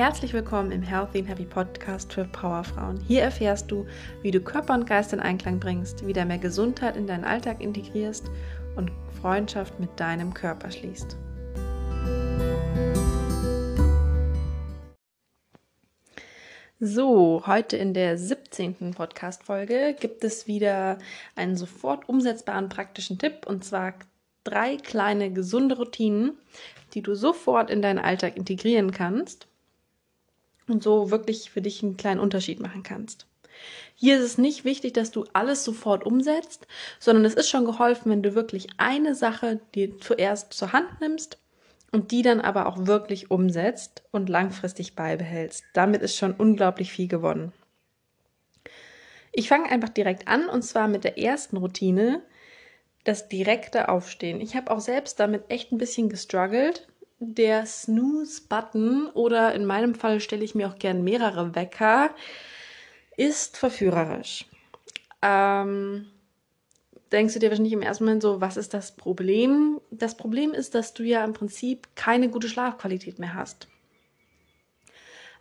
Herzlich 0.00 0.32
willkommen 0.32 0.72
im 0.72 0.80
Healthy 0.80 1.18
and 1.18 1.28
Happy 1.28 1.44
Podcast 1.44 2.10
für 2.10 2.24
Powerfrauen. 2.24 2.98
Hier 3.06 3.20
erfährst 3.20 3.70
du, 3.70 3.86
wie 4.22 4.30
du 4.30 4.40
Körper 4.40 4.72
und 4.72 4.86
Geist 4.86 5.12
in 5.12 5.20
Einklang 5.20 5.60
bringst, 5.60 6.06
wieder 6.06 6.24
mehr 6.24 6.38
Gesundheit 6.38 6.96
in 6.96 7.06
deinen 7.06 7.24
Alltag 7.24 7.60
integrierst 7.60 8.30
und 8.76 8.90
Freundschaft 9.20 9.78
mit 9.78 9.90
deinem 10.00 10.32
Körper 10.32 10.70
schließt. 10.70 11.18
So, 16.78 17.42
heute 17.46 17.76
in 17.76 17.92
der 17.92 18.16
17. 18.16 18.92
Podcast-Folge 18.94 19.94
gibt 20.00 20.24
es 20.24 20.46
wieder 20.46 20.96
einen 21.36 21.56
sofort 21.56 22.08
umsetzbaren 22.08 22.70
praktischen 22.70 23.18
Tipp 23.18 23.44
und 23.46 23.66
zwar 23.66 23.92
drei 24.44 24.78
kleine 24.78 25.30
gesunde 25.30 25.76
Routinen, 25.76 26.38
die 26.94 27.02
du 27.02 27.14
sofort 27.14 27.68
in 27.68 27.82
deinen 27.82 27.98
Alltag 27.98 28.38
integrieren 28.38 28.92
kannst 28.92 29.49
und 30.70 30.82
so 30.82 31.10
wirklich 31.10 31.50
für 31.50 31.62
dich 31.62 31.82
einen 31.82 31.96
kleinen 31.96 32.20
Unterschied 32.20 32.60
machen 32.60 32.82
kannst. 32.82 33.26
Hier 33.94 34.16
ist 34.16 34.24
es 34.24 34.38
nicht 34.38 34.64
wichtig, 34.64 34.94
dass 34.94 35.10
du 35.10 35.24
alles 35.32 35.64
sofort 35.64 36.04
umsetzt, 36.06 36.66
sondern 36.98 37.24
es 37.24 37.34
ist 37.34 37.50
schon 37.50 37.66
geholfen, 37.66 38.10
wenn 38.10 38.22
du 38.22 38.34
wirklich 38.34 38.68
eine 38.78 39.14
Sache 39.14 39.60
dir 39.74 39.98
zuerst 39.98 40.54
zur 40.54 40.72
Hand 40.72 41.00
nimmst 41.00 41.38
und 41.92 42.10
die 42.10 42.22
dann 42.22 42.40
aber 42.40 42.66
auch 42.66 42.86
wirklich 42.86 43.30
umsetzt 43.30 44.02
und 44.10 44.28
langfristig 44.28 44.94
beibehältst. 44.94 45.64
Damit 45.74 46.02
ist 46.02 46.16
schon 46.16 46.32
unglaublich 46.32 46.92
viel 46.92 47.08
gewonnen. 47.08 47.52
Ich 49.32 49.48
fange 49.48 49.70
einfach 49.70 49.90
direkt 49.90 50.28
an 50.28 50.48
und 50.48 50.62
zwar 50.62 50.88
mit 50.88 51.04
der 51.04 51.18
ersten 51.18 51.56
Routine, 51.56 52.22
das 53.04 53.28
direkte 53.28 53.88
Aufstehen. 53.88 54.40
Ich 54.40 54.56
habe 54.56 54.70
auch 54.70 54.80
selbst 54.80 55.20
damit 55.20 55.44
echt 55.48 55.72
ein 55.72 55.78
bisschen 55.78 56.08
gestruggelt. 56.08 56.86
Der 57.22 57.66
Snooze-Button 57.66 59.08
oder 59.08 59.54
in 59.54 59.66
meinem 59.66 59.94
Fall 59.94 60.20
stelle 60.20 60.42
ich 60.42 60.54
mir 60.54 60.68
auch 60.68 60.78
gern 60.78 61.04
mehrere 61.04 61.54
Wecker, 61.54 62.14
ist 63.18 63.58
verführerisch. 63.58 64.46
Ähm, 65.20 66.06
denkst 67.12 67.34
du 67.34 67.40
dir 67.40 67.50
wahrscheinlich 67.50 67.74
im 67.74 67.82
ersten 67.82 68.04
Moment 68.04 68.22
so, 68.22 68.40
was 68.40 68.56
ist 68.56 68.72
das 68.72 68.96
Problem? 68.96 69.82
Das 69.90 70.16
Problem 70.16 70.52
ist, 70.52 70.74
dass 70.74 70.94
du 70.94 71.02
ja 71.02 71.22
im 71.22 71.34
Prinzip 71.34 71.88
keine 71.94 72.30
gute 72.30 72.48
Schlafqualität 72.48 73.18
mehr 73.18 73.34
hast. 73.34 73.68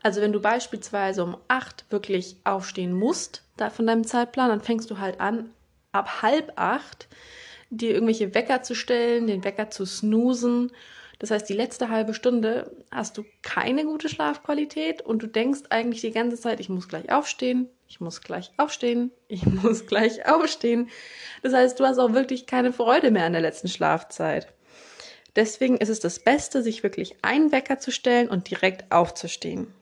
Also 0.03 0.19
wenn 0.19 0.33
du 0.33 0.41
beispielsweise 0.41 1.23
um 1.23 1.37
acht 1.47 1.85
wirklich 1.89 2.35
aufstehen 2.43 2.91
musst, 2.91 3.43
da 3.55 3.69
von 3.69 3.87
deinem 3.87 4.05
Zeitplan, 4.05 4.49
dann 4.49 4.61
fängst 4.61 4.91
du 4.91 4.97
halt 4.97 5.21
an, 5.21 5.49
ab 5.93 6.21
halb 6.21 6.51
acht 6.57 7.07
dir 7.69 7.93
irgendwelche 7.93 8.33
Wecker 8.33 8.63
zu 8.63 8.75
stellen, 8.75 9.27
den 9.27 9.45
Wecker 9.45 9.69
zu 9.69 9.85
snoosen. 9.85 10.73
Das 11.19 11.31
heißt, 11.31 11.49
die 11.49 11.53
letzte 11.53 11.89
halbe 11.89 12.13
Stunde 12.13 12.71
hast 12.91 13.17
du 13.17 13.25
keine 13.41 13.83
gute 13.83 14.07
Schlafqualität 14.07 15.01
und 15.01 15.21
du 15.21 15.27
denkst 15.27 15.63
eigentlich 15.69 15.99
die 16.01 16.11
ganze 16.11 16.39
Zeit, 16.39 16.61
ich 16.61 16.69
muss 16.69 16.87
gleich 16.87 17.11
aufstehen, 17.11 17.69
ich 17.87 17.99
muss 17.99 18.21
gleich 18.21 18.51
aufstehen, 18.57 19.11
ich 19.27 19.45
muss 19.63 19.85
gleich 19.85 20.25
aufstehen. 20.25 20.89
Das 21.43 21.53
heißt, 21.53 21.79
du 21.79 21.85
hast 21.85 21.99
auch 21.99 22.13
wirklich 22.13 22.45
keine 22.45 22.71
Freude 22.71 23.11
mehr 23.11 23.25
an 23.25 23.33
der 23.33 23.41
letzten 23.41 23.67
Schlafzeit. 23.67 24.47
Deswegen 25.35 25.77
ist 25.77 25.89
es 25.89 25.99
das 25.99 26.19
Beste, 26.19 26.63
sich 26.63 26.83
wirklich 26.83 27.17
einen 27.21 27.51
Wecker 27.51 27.79
zu 27.79 27.91
stellen 27.91 28.29
und 28.29 28.49
direkt 28.49 28.91
aufzustehen. 28.91 29.73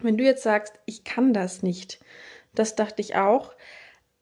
Wenn 0.00 0.16
du 0.16 0.24
jetzt 0.24 0.42
sagst, 0.42 0.74
ich 0.86 1.04
kann 1.04 1.32
das 1.32 1.62
nicht, 1.62 2.00
das 2.54 2.74
dachte 2.74 3.02
ich 3.02 3.14
auch. 3.14 3.54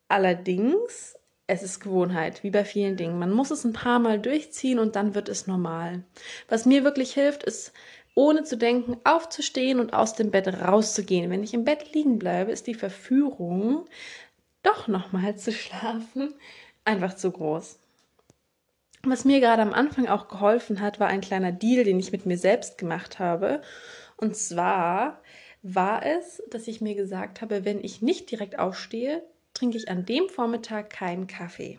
Allerdings, 0.08 1.16
es 1.50 1.64
ist 1.64 1.80
Gewohnheit, 1.80 2.44
wie 2.44 2.50
bei 2.50 2.64
vielen 2.64 2.96
Dingen. 2.96 3.18
Man 3.18 3.32
muss 3.32 3.50
es 3.50 3.64
ein 3.64 3.72
paar 3.72 3.98
Mal 3.98 4.20
durchziehen 4.20 4.78
und 4.78 4.94
dann 4.94 5.16
wird 5.16 5.28
es 5.28 5.48
normal. 5.48 6.04
Was 6.48 6.64
mir 6.64 6.84
wirklich 6.84 7.12
hilft, 7.12 7.42
ist 7.42 7.72
ohne 8.14 8.44
zu 8.44 8.56
denken, 8.56 8.98
aufzustehen 9.02 9.80
und 9.80 9.92
aus 9.92 10.14
dem 10.14 10.30
Bett 10.30 10.46
rauszugehen. 10.46 11.28
Wenn 11.30 11.42
ich 11.42 11.52
im 11.52 11.64
Bett 11.64 11.92
liegen 11.92 12.20
bleibe, 12.20 12.52
ist 12.52 12.68
die 12.68 12.74
Verführung, 12.74 13.86
doch 14.62 14.86
nochmal 14.86 15.36
zu 15.36 15.50
schlafen, 15.50 16.34
einfach 16.84 17.14
zu 17.14 17.32
groß. 17.32 17.80
Was 19.02 19.24
mir 19.24 19.40
gerade 19.40 19.62
am 19.62 19.72
Anfang 19.72 20.06
auch 20.06 20.28
geholfen 20.28 20.80
hat, 20.80 21.00
war 21.00 21.08
ein 21.08 21.22
kleiner 21.22 21.52
Deal, 21.52 21.82
den 21.82 21.98
ich 21.98 22.12
mit 22.12 22.26
mir 22.26 22.38
selbst 22.38 22.78
gemacht 22.78 23.18
habe. 23.18 23.60
Und 24.16 24.36
zwar 24.36 25.20
war 25.62 26.06
es, 26.06 26.42
dass 26.50 26.68
ich 26.68 26.80
mir 26.80 26.94
gesagt 26.94 27.40
habe, 27.40 27.64
wenn 27.64 27.82
ich 27.82 28.02
nicht 28.02 28.30
direkt 28.30 28.58
aufstehe, 28.58 29.24
trinke 29.60 29.76
ich 29.76 29.90
an 29.90 30.06
dem 30.06 30.30
Vormittag 30.30 30.88
keinen 30.88 31.26
Kaffee. 31.26 31.78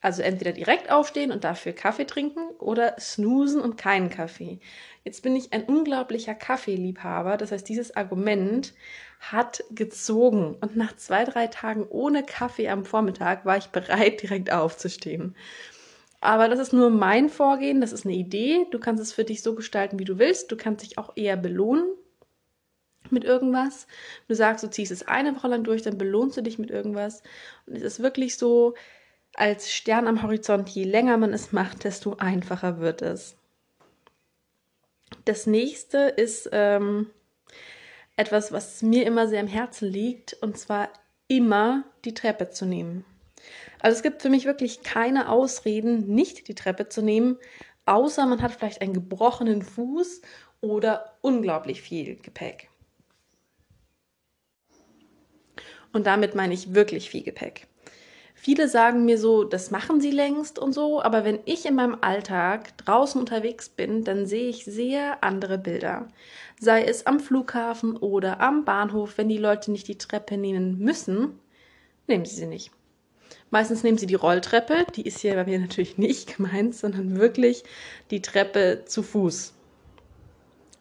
Also 0.00 0.22
entweder 0.22 0.50
direkt 0.50 0.90
aufstehen 0.90 1.30
und 1.30 1.44
dafür 1.44 1.72
Kaffee 1.72 2.06
trinken 2.06 2.40
oder 2.58 2.96
snoosen 2.98 3.60
und 3.60 3.76
keinen 3.76 4.10
Kaffee. 4.10 4.58
Jetzt 5.04 5.22
bin 5.22 5.36
ich 5.36 5.52
ein 5.52 5.64
unglaublicher 5.64 6.34
Kaffeeliebhaber. 6.34 7.36
Das 7.36 7.52
heißt, 7.52 7.68
dieses 7.68 7.94
Argument 7.96 8.74
hat 9.20 9.62
gezogen. 9.70 10.56
Und 10.60 10.76
nach 10.76 10.96
zwei, 10.96 11.24
drei 11.24 11.46
Tagen 11.46 11.86
ohne 11.88 12.24
Kaffee 12.24 12.68
am 12.68 12.84
Vormittag 12.84 13.44
war 13.44 13.56
ich 13.58 13.66
bereit, 13.68 14.22
direkt 14.22 14.50
aufzustehen. 14.50 15.36
Aber 16.20 16.48
das 16.48 16.58
ist 16.58 16.72
nur 16.72 16.90
mein 16.90 17.28
Vorgehen, 17.28 17.80
das 17.80 17.92
ist 17.92 18.04
eine 18.04 18.14
Idee. 18.16 18.66
Du 18.72 18.80
kannst 18.80 19.02
es 19.02 19.12
für 19.12 19.24
dich 19.24 19.42
so 19.42 19.54
gestalten, 19.54 20.00
wie 20.00 20.04
du 20.04 20.18
willst. 20.18 20.50
Du 20.50 20.56
kannst 20.56 20.84
dich 20.84 20.98
auch 20.98 21.12
eher 21.16 21.36
belohnen 21.36 21.84
mit 23.12 23.24
irgendwas. 23.24 23.86
Du 24.28 24.34
sagst, 24.34 24.64
du 24.64 24.70
ziehst 24.70 24.92
es 24.92 25.06
eine 25.06 25.36
Woche 25.36 25.48
lang 25.48 25.64
durch, 25.64 25.82
dann 25.82 25.98
belohnst 25.98 26.36
du 26.36 26.42
dich 26.42 26.58
mit 26.58 26.70
irgendwas. 26.70 27.22
Und 27.66 27.76
es 27.76 27.82
ist 27.82 28.02
wirklich 28.02 28.36
so, 28.36 28.74
als 29.34 29.72
Stern 29.72 30.06
am 30.06 30.22
Horizont, 30.22 30.68
je 30.68 30.84
länger 30.84 31.16
man 31.16 31.32
es 31.32 31.52
macht, 31.52 31.84
desto 31.84 32.16
einfacher 32.16 32.80
wird 32.80 33.02
es. 33.02 33.36
Das 35.24 35.46
nächste 35.46 35.98
ist 35.98 36.48
ähm, 36.52 37.10
etwas, 38.16 38.52
was 38.52 38.82
mir 38.82 39.06
immer 39.06 39.28
sehr 39.28 39.40
am 39.40 39.46
Herzen 39.46 39.88
liegt, 39.88 40.34
und 40.40 40.58
zwar 40.58 40.88
immer 41.28 41.84
die 42.04 42.14
Treppe 42.14 42.50
zu 42.50 42.66
nehmen. 42.66 43.04
Also 43.80 43.96
es 43.96 44.02
gibt 44.02 44.22
für 44.22 44.28
mich 44.28 44.44
wirklich 44.44 44.82
keine 44.82 45.28
Ausreden, 45.28 46.06
nicht 46.08 46.48
die 46.48 46.54
Treppe 46.54 46.88
zu 46.88 47.02
nehmen, 47.02 47.38
außer 47.86 48.26
man 48.26 48.42
hat 48.42 48.52
vielleicht 48.52 48.82
einen 48.82 48.92
gebrochenen 48.92 49.62
Fuß 49.62 50.22
oder 50.60 51.16
unglaublich 51.22 51.82
viel 51.82 52.16
Gepäck. 52.16 52.69
Und 55.92 56.06
damit 56.06 56.34
meine 56.34 56.54
ich 56.54 56.74
wirklich 56.74 57.10
viel 57.10 57.22
Gepäck. 57.22 57.66
Viele 58.42 58.68
sagen 58.68 59.04
mir 59.04 59.18
so, 59.18 59.44
das 59.44 59.70
machen 59.70 60.00
sie 60.00 60.10
längst 60.10 60.58
und 60.58 60.72
so, 60.72 61.02
aber 61.02 61.24
wenn 61.24 61.40
ich 61.44 61.66
in 61.66 61.74
meinem 61.74 61.98
Alltag 62.00 62.74
draußen 62.78 63.20
unterwegs 63.20 63.68
bin, 63.68 64.02
dann 64.02 64.24
sehe 64.24 64.48
ich 64.48 64.64
sehr 64.64 65.22
andere 65.22 65.58
Bilder. 65.58 66.08
Sei 66.58 66.82
es 66.82 67.06
am 67.06 67.20
Flughafen 67.20 67.98
oder 67.98 68.40
am 68.40 68.64
Bahnhof, 68.64 69.18
wenn 69.18 69.28
die 69.28 69.36
Leute 69.36 69.70
nicht 69.70 69.88
die 69.88 69.98
Treppe 69.98 70.38
nehmen 70.38 70.78
müssen, 70.78 71.38
nehmen 72.06 72.24
sie 72.24 72.36
sie 72.36 72.46
nicht. 72.46 72.70
Meistens 73.50 73.82
nehmen 73.82 73.98
sie 73.98 74.06
die 74.06 74.14
Rolltreppe, 74.14 74.86
die 74.96 75.06
ist 75.06 75.18
hier 75.18 75.34
bei 75.34 75.44
mir 75.44 75.58
natürlich 75.60 75.98
nicht 75.98 76.36
gemeint, 76.36 76.74
sondern 76.74 77.18
wirklich 77.18 77.62
die 78.10 78.22
Treppe 78.22 78.84
zu 78.86 79.02
Fuß. 79.02 79.52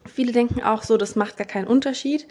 Viele 0.05 0.31
denken 0.31 0.63
auch 0.63 0.83
so, 0.83 0.95
das 0.95 1.17
macht 1.17 1.35
gar 1.35 1.45
keinen 1.45 1.67
Unterschied 1.67 2.25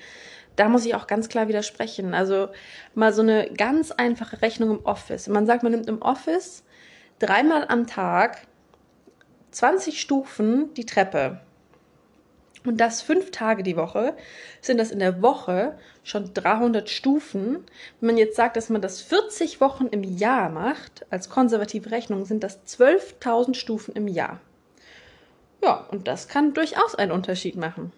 da 0.58 0.68
muss 0.68 0.84
ich 0.84 0.94
auch 0.94 1.06
ganz 1.06 1.28
klar 1.28 1.46
widersprechen. 1.48 2.14
Also 2.14 2.48
mal 2.94 3.12
so 3.12 3.22
eine 3.22 3.50
ganz 3.52 3.92
einfache 3.92 4.42
Rechnung 4.42 4.70
im 4.70 4.84
Office. 4.84 5.28
Man 5.28 5.46
sagt, 5.46 5.62
man 5.62 5.72
nimmt 5.72 5.88
im 5.88 6.02
Office 6.02 6.64
dreimal 7.20 7.66
am 7.68 7.86
Tag 7.86 8.42
20 9.52 10.00
Stufen 10.00 10.74
die 10.74 10.84
Treppe. 10.84 11.40
Und 12.66 12.78
das 12.78 13.02
fünf 13.02 13.30
Tage 13.30 13.62
die 13.62 13.76
Woche, 13.76 14.16
sind 14.60 14.78
das 14.78 14.90
in 14.90 14.98
der 14.98 15.22
Woche 15.22 15.78
schon 16.02 16.34
300 16.34 16.90
Stufen. 16.90 17.64
Wenn 18.00 18.08
man 18.08 18.18
jetzt 18.18 18.34
sagt, 18.34 18.56
dass 18.56 18.68
man 18.68 18.82
das 18.82 19.00
40 19.00 19.60
Wochen 19.60 19.86
im 19.86 20.02
Jahr 20.02 20.50
macht, 20.50 21.06
als 21.08 21.30
konservative 21.30 21.92
Rechnung, 21.92 22.24
sind 22.24 22.42
das 22.42 22.66
12.000 22.66 23.54
Stufen 23.54 23.94
im 23.94 24.08
Jahr. 24.08 24.40
Ja, 25.62 25.86
und 25.90 26.08
das 26.08 26.26
kann 26.26 26.52
durchaus 26.52 26.96
einen 26.96 27.12
Unterschied 27.12 27.56
machen. 27.56 27.92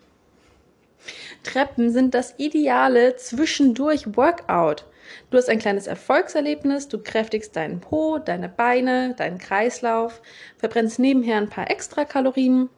Treppen 1.43 1.91
sind 1.91 2.15
das 2.15 2.35
ideale 2.39 3.17
zwischendurch 3.17 4.17
Workout. 4.17 4.85
Du 5.31 5.39
hast 5.39 5.49
ein 5.49 5.59
kleines 5.59 5.87
Erfolgserlebnis, 5.87 6.89
du 6.89 7.03
kräftigst 7.03 7.57
deinen 7.57 7.81
Po, 7.81 8.19
deine 8.19 8.49
Beine, 8.49 9.15
deinen 9.15 9.39
Kreislauf, 9.39 10.21
verbrennst 10.59 10.99
nebenher 10.99 11.37
ein 11.37 11.49
paar 11.49 11.71
extra 11.71 12.05
Kalorien. 12.05 12.69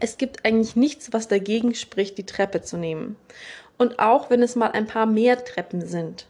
Es 0.00 0.16
gibt 0.18 0.44
eigentlich 0.44 0.76
nichts, 0.76 1.12
was 1.12 1.28
dagegen 1.28 1.74
spricht, 1.74 2.18
die 2.18 2.26
Treppe 2.26 2.62
zu 2.62 2.76
nehmen. 2.76 3.16
Und 3.78 3.98
auch 3.98 4.30
wenn 4.30 4.42
es 4.42 4.56
mal 4.56 4.70
ein 4.70 4.86
paar 4.86 5.06
mehr 5.06 5.44
Treppen 5.44 5.86
sind. 5.86 6.26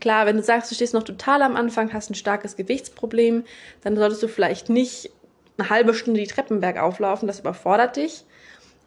Klar, 0.00 0.26
wenn 0.26 0.36
du 0.36 0.42
sagst, 0.42 0.70
du 0.70 0.74
stehst 0.74 0.94
noch 0.94 1.04
total 1.04 1.42
am 1.42 1.54
Anfang, 1.54 1.92
hast 1.92 2.10
ein 2.10 2.16
starkes 2.16 2.56
Gewichtsproblem, 2.56 3.44
dann 3.82 3.96
solltest 3.96 4.22
du 4.22 4.28
vielleicht 4.28 4.68
nicht 4.68 5.10
eine 5.58 5.70
halbe 5.70 5.94
Stunde 5.94 6.20
die 6.20 6.26
Treppen 6.26 6.60
bergauf 6.60 6.98
laufen, 6.98 7.28
das 7.28 7.40
überfordert 7.40 7.96
dich. 7.96 8.24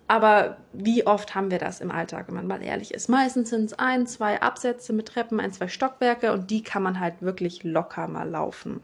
Aber 0.07 0.57
wie 0.71 1.07
oft 1.07 1.33
haben 1.33 1.49
wir 1.49 1.57
das 1.57 1.81
im 1.81 1.91
Alltag, 1.91 2.27
wenn 2.27 2.35
man 2.35 2.47
mal 2.47 2.61
ehrlich 2.61 2.93
ist? 2.93 3.09
Meistens 3.09 3.49
sind 3.49 3.65
es 3.65 3.79
ein, 3.79 4.05
zwei 4.05 4.41
Absätze 4.41 4.93
mit 4.93 5.07
Treppen, 5.07 5.39
ein, 5.39 5.51
zwei 5.51 5.67
Stockwerke 5.67 6.31
und 6.31 6.51
die 6.51 6.61
kann 6.61 6.83
man 6.83 6.99
halt 6.99 7.21
wirklich 7.21 7.63
locker 7.63 8.07
mal 8.07 8.29
laufen. 8.29 8.83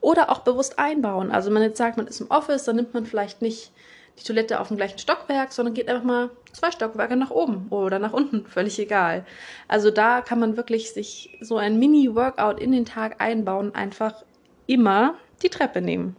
Oder 0.00 0.30
auch 0.30 0.40
bewusst 0.40 0.78
einbauen. 0.78 1.30
Also 1.30 1.46
wenn 1.46 1.54
man 1.54 1.62
jetzt 1.62 1.78
sagt, 1.78 1.98
man 1.98 2.06
ist 2.06 2.20
im 2.20 2.30
Office, 2.30 2.64
dann 2.64 2.76
nimmt 2.76 2.94
man 2.94 3.04
vielleicht 3.04 3.42
nicht 3.42 3.70
die 4.18 4.24
Toilette 4.24 4.60
auf 4.60 4.68
dem 4.68 4.78
gleichen 4.78 4.98
Stockwerk, 4.98 5.52
sondern 5.52 5.74
geht 5.74 5.88
einfach 5.88 6.04
mal 6.04 6.30
zwei 6.52 6.70
Stockwerke 6.70 7.16
nach 7.16 7.30
oben 7.30 7.66
oder 7.68 7.98
nach 7.98 8.14
unten, 8.14 8.46
völlig 8.48 8.78
egal. 8.78 9.26
Also 9.68 9.90
da 9.90 10.22
kann 10.22 10.40
man 10.40 10.56
wirklich 10.56 10.92
sich 10.92 11.36
so 11.40 11.58
ein 11.58 11.78
Mini-Workout 11.78 12.60
in 12.60 12.72
den 12.72 12.86
Tag 12.86 13.20
einbauen, 13.20 13.74
einfach 13.74 14.24
immer 14.66 15.16
die 15.42 15.50
Treppe 15.50 15.82
nehmen. 15.82 16.16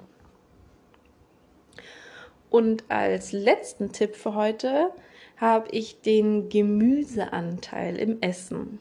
Und 2.49 2.85
als 2.89 3.31
letzten 3.31 3.91
Tipp 3.91 4.15
für 4.15 4.35
heute 4.35 4.91
habe 5.37 5.69
ich 5.71 6.01
den 6.01 6.49
Gemüseanteil 6.49 7.97
im 7.97 8.21
Essen. 8.21 8.79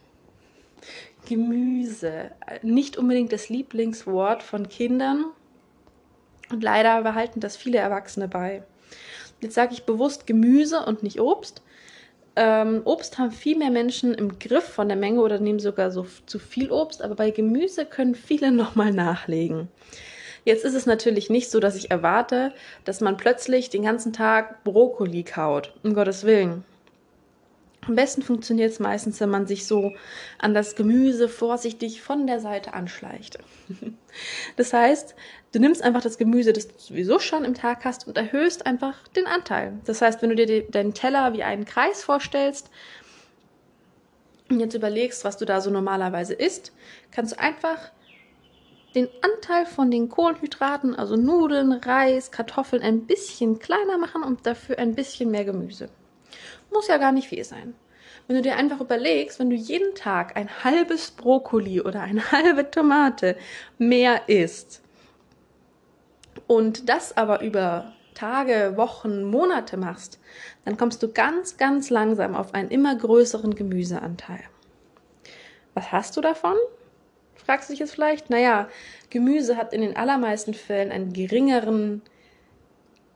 Gemüse, 1.29 2.31
nicht 2.63 2.97
unbedingt 2.97 3.33
das 3.33 3.49
Lieblingswort 3.49 4.43
von 4.43 4.69
Kindern 4.69 5.25
und 6.51 6.63
leider 6.63 7.03
behalten 7.03 7.41
das 7.41 7.57
viele 7.57 7.79
Erwachsene 7.79 8.29
bei. 8.29 8.63
Jetzt 9.41 9.55
sage 9.55 9.75
ich 9.75 9.85
bewusst 9.85 10.27
Gemüse 10.27 10.85
und 10.87 11.03
nicht 11.03 11.21
Obst. 11.21 11.63
Ähm, 12.37 12.83
Obst 12.85 13.19
haben 13.19 13.33
viel 13.33 13.59
mehr 13.59 13.71
Menschen 13.71 14.15
im 14.15 14.39
Griff 14.39 14.65
von 14.65 14.89
der 14.89 14.97
Menge 14.97 15.21
oder 15.21 15.41
nehmen 15.41 15.59
sogar 15.59 15.91
so 15.91 16.07
zu 16.27 16.39
viel 16.39 16.71
Obst, 16.71 17.03
aber 17.03 17.15
bei 17.15 17.31
Gemüse 17.31 17.85
können 17.85 18.15
viele 18.15 18.51
nochmal 18.53 18.93
nachlegen. 18.93 19.69
Jetzt 20.47 20.65
ist 20.65 20.75
es 20.75 20.87
natürlich 20.87 21.29
nicht 21.29 21.51
so, 21.51 21.59
dass 21.59 21.75
ich 21.75 21.91
erwarte, 21.91 22.55
dass 22.85 23.01
man 23.01 23.17
plötzlich 23.17 23.69
den 23.69 23.83
ganzen 23.83 24.13
Tag 24.13 24.63
Brokkoli 24.63 25.25
kaut, 25.25 25.75
um 25.83 25.93
Gottes 25.93 26.23
Willen. 26.23 26.65
Am 27.85 27.97
besten 27.97 28.23
funktioniert 28.23 28.71
es 28.71 28.79
meistens, 28.79 29.21
wenn 29.21 29.29
man 29.29 29.49
sich 29.49 29.67
so 29.67 29.93
an 30.39 30.55
das 30.55 30.77
Gemüse 30.77 31.29
vorsichtig 31.29 32.01
von 32.01 32.29
der 32.29 32.39
Seite 32.41 32.73
anschleicht. 32.75 33.39
Das 34.57 34.73
heißt, 34.73 35.15
du 35.53 35.59
nimmst 35.59 35.83
einfach 35.83 36.01
das 36.01 36.17
Gemüse, 36.17 36.55
das 36.55 36.69
du 36.69 36.75
sowieso 36.79 37.19
schon 37.19 37.45
im 37.45 37.53
Tag 37.53 37.85
hast 37.85 38.07
und 38.07 38.17
erhöhst 38.17 38.65
einfach 38.65 39.07
den 39.09 39.27
Anteil. 39.27 39.75
Das 39.85 40.01
heißt, 40.01 40.23
wenn 40.23 40.31
du 40.31 40.37
dir 40.37 40.63
deinen 40.71 40.95
Teller 40.95 41.35
wie 41.35 41.43
einen 41.43 41.67
Kreis 41.67 42.03
vorstellst 42.03 42.71
und 44.49 44.59
jetzt 44.59 44.73
überlegst, 44.75 45.23
was 45.25 45.37
du 45.37 45.45
da 45.45 45.61
so 45.61 45.69
normalerweise 45.69 46.33
isst, 46.33 46.73
kannst 47.11 47.33
du 47.33 47.41
einfach 47.41 47.91
den 48.97 49.09
Anteil 49.21 49.67
von 49.67 49.91
den 49.91 50.09
Kohlenhydraten, 50.09 50.95
also 50.95 51.17
Nudeln, 51.17 51.73
Reis, 51.73 52.31
Kartoffeln, 52.31 52.83
ein 52.83 53.07
bisschen 53.07 53.59
kleiner 53.59 53.99
machen 53.99 54.23
und 54.23 54.47
dafür 54.47 54.79
ein 54.79 54.95
bisschen 54.95 55.31
mehr 55.31 55.45
Gemüse. 55.45 55.91
Muss 56.73 56.89
ja 56.89 56.97
gar 56.97 57.13
nicht 57.13 57.29
viel 57.29 57.45
sein. 57.45 57.75
Wenn 58.27 58.37
du 58.37 58.43
dir 58.43 58.57
einfach 58.57 58.81
überlegst, 58.81 59.39
wenn 59.39 59.51
du 59.51 59.57
jeden 59.57 59.95
Tag 59.95 60.37
ein 60.37 60.65
halbes 60.65 61.11
Brokkoli 61.11 61.83
oder 61.83 62.01
eine 62.01 62.33
halbe 62.33 62.71
Tomate 62.71 63.37
mehr 63.79 64.29
isst 64.29 64.83
und 66.47 66.89
das 66.89 67.17
aber 67.17 67.43
über 67.43 67.93
Tage, 68.15 68.73
Wochen, 68.77 69.25
Monate 69.25 69.77
machst, 69.77 70.19
dann 70.65 70.79
kommst 70.79 71.03
du 71.03 71.13
ganz, 71.13 71.59
ganz 71.59 71.91
langsam 71.91 72.35
auf 72.35 72.55
einen 72.55 72.71
immer 72.71 72.97
größeren 72.97 73.55
Gemüseanteil. 73.55 74.41
Was 75.75 75.93
hast 75.93 76.17
du 76.17 76.23
davon? 76.23 76.57
Fragst 77.45 77.69
du 77.69 77.73
dich 77.73 77.81
jetzt 77.81 77.95
vielleicht? 77.95 78.31
Naja, 78.31 78.69
Gemüse 79.11 79.57
hat 79.57 79.73
in 79.73 79.81
den 79.81 79.97
allermeisten 79.97 80.55
Fällen 80.55 80.91
einen 80.91 81.13
geringeren 81.13 82.03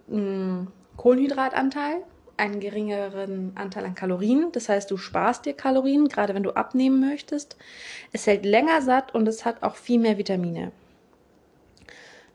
mh, 0.08 0.16
hm, 0.16 0.66
Kohlenhydratanteil, 0.96 2.02
einen 2.36 2.60
geringeren 2.60 3.52
Anteil 3.54 3.84
an 3.84 3.94
Kalorien. 3.94 4.52
Das 4.52 4.68
heißt, 4.68 4.90
du 4.90 4.96
sparst 4.96 5.46
dir 5.46 5.54
Kalorien, 5.54 6.08
gerade 6.08 6.34
wenn 6.34 6.42
du 6.42 6.52
abnehmen 6.52 7.00
möchtest. 7.00 7.56
Es 8.12 8.26
hält 8.26 8.44
länger 8.44 8.82
satt 8.82 9.14
und 9.14 9.26
es 9.28 9.44
hat 9.44 9.62
auch 9.62 9.76
viel 9.76 9.98
mehr 9.98 10.18
Vitamine. 10.18 10.72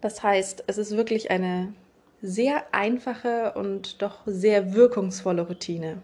Das 0.02 0.22
heißt, 0.22 0.64
es 0.68 0.78
ist 0.78 0.96
wirklich 0.96 1.32
eine 1.32 1.74
sehr 2.22 2.74
einfache 2.74 3.54
und 3.56 4.02
doch 4.02 4.20
sehr 4.26 4.74
wirkungsvolle 4.74 5.44
Routine. 5.44 6.02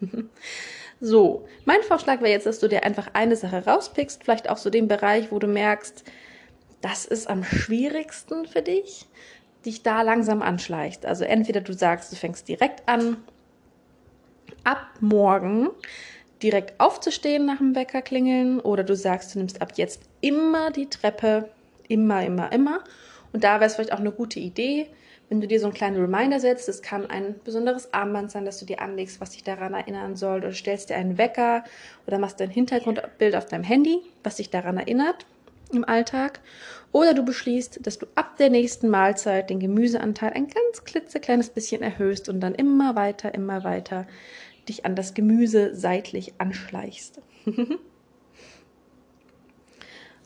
so, 1.04 1.46
mein 1.66 1.82
Vorschlag 1.82 2.20
wäre 2.20 2.30
jetzt, 2.30 2.46
dass 2.46 2.60
du 2.60 2.68
dir 2.68 2.82
einfach 2.82 3.08
eine 3.12 3.36
Sache 3.36 3.66
rauspickst, 3.66 4.24
vielleicht 4.24 4.48
auch 4.48 4.56
so 4.56 4.70
den 4.70 4.88
Bereich, 4.88 5.30
wo 5.30 5.38
du 5.38 5.46
merkst, 5.46 6.02
das 6.80 7.04
ist 7.04 7.28
am 7.28 7.44
schwierigsten 7.44 8.46
für 8.46 8.62
dich 8.62 9.06
dich 9.64 9.82
da 9.82 10.02
langsam 10.02 10.42
anschleicht. 10.42 11.06
Also 11.06 11.24
entweder 11.24 11.60
du 11.60 11.72
sagst, 11.72 12.12
du 12.12 12.16
fängst 12.16 12.48
direkt 12.48 12.88
an, 12.88 13.16
ab 14.62 14.86
morgen 15.00 15.70
direkt 16.42 16.78
aufzustehen 16.80 17.46
nach 17.46 17.58
dem 17.58 17.74
Wecker 17.74 18.02
klingeln 18.02 18.60
oder 18.60 18.84
du 18.84 18.94
sagst, 18.94 19.34
du 19.34 19.38
nimmst 19.38 19.62
ab 19.62 19.72
jetzt 19.76 20.02
immer 20.20 20.70
die 20.70 20.90
Treppe, 20.90 21.50
immer, 21.88 22.24
immer, 22.24 22.52
immer. 22.52 22.84
Und 23.32 23.44
da 23.44 23.54
wäre 23.54 23.64
es 23.64 23.74
vielleicht 23.74 23.92
auch 23.92 24.00
eine 24.00 24.12
gute 24.12 24.40
Idee, 24.40 24.88
wenn 25.28 25.40
du 25.40 25.46
dir 25.46 25.58
so 25.58 25.66
einen 25.66 25.74
kleinen 25.74 26.00
Reminder 26.00 26.40
setzt. 26.40 26.68
Es 26.68 26.82
kann 26.82 27.06
ein 27.06 27.34
besonderes 27.44 27.92
Armband 27.92 28.30
sein, 28.30 28.44
das 28.44 28.58
du 28.58 28.66
dir 28.66 28.80
anlegst, 28.80 29.20
was 29.20 29.30
dich 29.30 29.44
daran 29.44 29.74
erinnern 29.74 30.16
soll. 30.16 30.38
Oder 30.38 30.52
stellst 30.52 30.90
dir 30.90 30.96
einen 30.96 31.18
Wecker 31.18 31.64
oder 32.06 32.18
machst 32.18 32.40
dein 32.40 32.50
Hintergrundbild 32.50 33.34
auf 33.34 33.46
deinem 33.46 33.64
Handy, 33.64 34.00
was 34.22 34.36
dich 34.36 34.50
daran 34.50 34.76
erinnert 34.76 35.26
im 35.72 35.84
Alltag. 35.84 36.40
Oder 36.92 37.14
du 37.14 37.24
beschließt, 37.24 37.84
dass 37.84 37.98
du 37.98 38.06
ab 38.14 38.36
der 38.36 38.50
nächsten 38.50 38.88
Mahlzeit 38.88 39.50
den 39.50 39.60
Gemüseanteil 39.60 40.32
ein 40.32 40.48
ganz 40.48 40.84
klitzekleines 40.84 41.50
bisschen 41.50 41.82
erhöhst 41.82 42.28
und 42.28 42.40
dann 42.40 42.54
immer 42.54 42.94
weiter, 42.94 43.34
immer 43.34 43.64
weiter 43.64 44.06
dich 44.68 44.84
an 44.84 44.94
das 44.94 45.14
Gemüse 45.14 45.74
seitlich 45.74 46.34
anschleichst. 46.38 47.20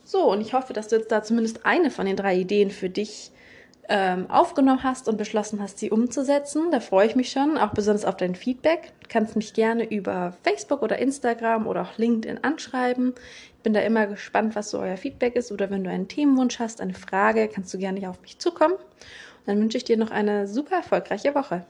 so, 0.05 0.31
und 0.31 0.41
ich 0.41 0.53
hoffe, 0.53 0.73
dass 0.73 0.89
du 0.89 0.97
jetzt 0.97 1.11
da 1.11 1.23
zumindest 1.23 1.65
eine 1.65 1.91
von 1.91 2.07
den 2.07 2.17
drei 2.17 2.37
Ideen 2.37 2.71
für 2.71 2.91
dich 2.91 3.33
ähm, 3.89 4.31
aufgenommen 4.31 4.83
hast 4.83 5.09
und 5.09 5.17
beschlossen 5.17 5.61
hast, 5.63 5.79
sie 5.79 5.91
umzusetzen. 5.91 6.71
Da 6.71 6.81
freue 6.81 7.07
ich 7.07 7.17
mich 7.17 7.31
schon, 7.31 7.57
auch 7.57 7.71
besonders 7.71 8.05
auf 8.05 8.17
dein 8.17 8.35
Feedback. 8.35 8.93
Du 9.01 9.09
kannst 9.09 9.35
mich 9.35 9.55
gerne 9.55 9.91
über 9.91 10.35
Facebook 10.43 10.83
oder 10.83 10.99
Instagram 10.99 11.67
oder 11.67 11.83
auch 11.83 11.97
LinkedIn 11.97 12.45
anschreiben. 12.45 13.15
Ich 13.57 13.63
bin 13.63 13.73
da 13.73 13.81
immer 13.81 14.07
gespannt, 14.07 14.55
was 14.55 14.71
so 14.71 14.79
euer 14.79 14.99
Feedback 14.99 15.37
ist. 15.37 15.51
Oder 15.51 15.71
wenn 15.71 15.85
du 15.85 15.91
einen 15.91 16.09
Themenwunsch 16.09 16.59
hast, 16.59 16.81
eine 16.81 16.95
Frage, 16.95 17.49
kannst 17.49 17.73
du 17.73 17.79
gerne 17.79 18.09
auf 18.09 18.21
mich 18.21 18.39
zukommen. 18.39 18.75
Und 18.75 19.47
dann 19.47 19.61
wünsche 19.61 19.79
ich 19.79 19.85
dir 19.85 19.97
noch 19.97 20.11
eine 20.11 20.47
super 20.47 20.77
erfolgreiche 20.77 21.35
Woche. 21.35 21.65